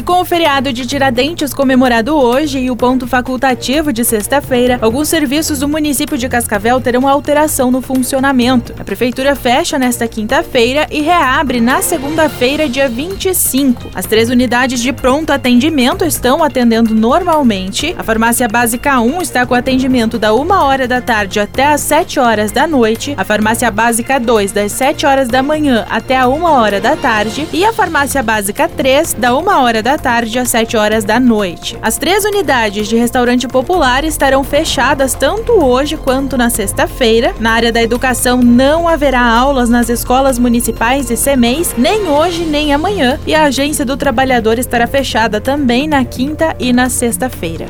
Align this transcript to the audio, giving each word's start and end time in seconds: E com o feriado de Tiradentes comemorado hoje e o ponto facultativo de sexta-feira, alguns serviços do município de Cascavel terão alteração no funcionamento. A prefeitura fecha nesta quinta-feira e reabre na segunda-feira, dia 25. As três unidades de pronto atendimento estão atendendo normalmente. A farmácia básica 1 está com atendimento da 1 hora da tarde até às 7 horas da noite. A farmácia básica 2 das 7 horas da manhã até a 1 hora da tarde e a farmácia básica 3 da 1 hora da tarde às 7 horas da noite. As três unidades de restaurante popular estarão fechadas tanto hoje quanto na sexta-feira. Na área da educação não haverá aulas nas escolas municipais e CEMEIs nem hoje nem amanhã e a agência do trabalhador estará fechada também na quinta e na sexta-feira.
E 0.00 0.02
com 0.02 0.22
o 0.22 0.24
feriado 0.24 0.72
de 0.72 0.86
Tiradentes 0.86 1.52
comemorado 1.52 2.16
hoje 2.16 2.58
e 2.58 2.70
o 2.70 2.74
ponto 2.74 3.06
facultativo 3.06 3.92
de 3.92 4.02
sexta-feira, 4.02 4.78
alguns 4.80 5.08
serviços 5.08 5.58
do 5.58 5.68
município 5.68 6.16
de 6.16 6.26
Cascavel 6.26 6.80
terão 6.80 7.06
alteração 7.06 7.70
no 7.70 7.82
funcionamento. 7.82 8.72
A 8.80 8.82
prefeitura 8.82 9.36
fecha 9.36 9.78
nesta 9.78 10.08
quinta-feira 10.08 10.86
e 10.90 11.02
reabre 11.02 11.60
na 11.60 11.82
segunda-feira, 11.82 12.66
dia 12.66 12.88
25. 12.88 13.90
As 13.94 14.06
três 14.06 14.30
unidades 14.30 14.80
de 14.80 14.90
pronto 14.90 15.34
atendimento 15.34 16.02
estão 16.02 16.42
atendendo 16.42 16.94
normalmente. 16.94 17.94
A 17.98 18.02
farmácia 18.02 18.48
básica 18.48 19.02
1 19.02 19.20
está 19.20 19.44
com 19.44 19.54
atendimento 19.54 20.18
da 20.18 20.32
1 20.32 20.50
hora 20.50 20.88
da 20.88 21.02
tarde 21.02 21.40
até 21.40 21.66
às 21.66 21.82
7 21.82 22.18
horas 22.18 22.50
da 22.50 22.66
noite. 22.66 23.12
A 23.18 23.24
farmácia 23.24 23.70
básica 23.70 24.18
2 24.18 24.50
das 24.50 24.72
7 24.72 25.04
horas 25.04 25.28
da 25.28 25.42
manhã 25.42 25.84
até 25.90 26.16
a 26.16 26.26
1 26.26 26.42
hora 26.42 26.80
da 26.80 26.96
tarde 26.96 27.46
e 27.52 27.66
a 27.66 27.72
farmácia 27.74 28.22
básica 28.22 28.66
3 28.66 29.12
da 29.12 29.36
1 29.36 29.46
hora 29.46 29.82
da 29.82 29.89
tarde 29.98 30.38
às 30.38 30.48
7 30.48 30.76
horas 30.76 31.04
da 31.04 31.20
noite. 31.20 31.78
As 31.82 31.98
três 31.98 32.24
unidades 32.24 32.88
de 32.88 32.96
restaurante 32.96 33.46
popular 33.46 34.04
estarão 34.04 34.42
fechadas 34.42 35.14
tanto 35.14 35.52
hoje 35.64 35.96
quanto 35.96 36.36
na 36.36 36.50
sexta-feira. 36.50 37.34
Na 37.38 37.52
área 37.52 37.72
da 37.72 37.82
educação 37.82 38.38
não 38.38 38.88
haverá 38.88 39.22
aulas 39.22 39.68
nas 39.68 39.88
escolas 39.88 40.38
municipais 40.38 41.10
e 41.10 41.16
CEMEIs 41.16 41.74
nem 41.76 42.08
hoje 42.08 42.44
nem 42.44 42.72
amanhã 42.72 43.18
e 43.26 43.34
a 43.34 43.44
agência 43.44 43.84
do 43.84 43.96
trabalhador 43.96 44.58
estará 44.58 44.86
fechada 44.86 45.40
também 45.40 45.86
na 45.86 46.04
quinta 46.04 46.54
e 46.58 46.72
na 46.72 46.88
sexta-feira. 46.88 47.68